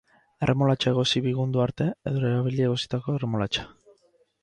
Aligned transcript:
Erremolatxa 0.45 0.93
egosi 0.95 1.21
bigundu 1.27 1.63
arte, 1.67 1.89
edo 2.13 2.25
erabili 2.25 2.67
egositako 2.71 3.19
erremolatxa. 3.19 3.73